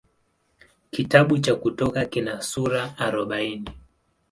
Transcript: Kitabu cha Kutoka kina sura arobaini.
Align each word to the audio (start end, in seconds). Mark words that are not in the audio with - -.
Kitabu 0.91 1.37
cha 1.39 1.55
Kutoka 1.55 2.05
kina 2.05 2.41
sura 2.41 2.97
arobaini. 2.97 3.69